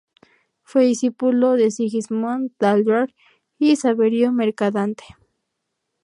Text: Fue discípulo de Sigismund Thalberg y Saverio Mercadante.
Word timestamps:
Fue 0.63 0.85
discípulo 0.85 1.51
de 1.53 1.69
Sigismund 1.69 2.51
Thalberg 2.57 3.13
y 3.59 3.75
Saverio 3.75 4.31
Mercadante. 4.31 5.03